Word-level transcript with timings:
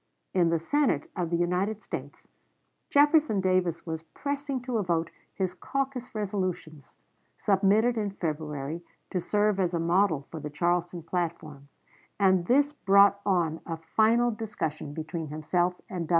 In 0.33 0.49
the 0.49 0.57
Senate 0.57 1.11
of 1.15 1.29
the 1.29 1.35
United 1.35 1.79
States, 1.83 2.27
Jefferson 2.89 3.39
Davis 3.39 3.85
was 3.85 4.01
pressing 4.01 4.59
to 4.63 4.79
a 4.79 4.83
vote 4.83 5.11
his 5.35 5.53
caucus 5.53 6.15
resolutions, 6.15 6.95
submitted 7.37 7.99
in 7.99 8.09
February, 8.09 8.81
to 9.11 9.21
serve 9.21 9.59
as 9.59 9.75
a 9.75 9.79
model 9.79 10.25
for 10.31 10.39
the 10.39 10.49
Charleston 10.49 11.03
platform; 11.03 11.67
and 12.19 12.47
this 12.47 12.73
brought 12.73 13.19
on 13.27 13.61
a 13.67 13.77
final 13.77 14.31
discussion 14.31 14.91
between 14.91 15.27
himself 15.27 15.75
and 15.87 16.07
Douglas. 16.07 16.09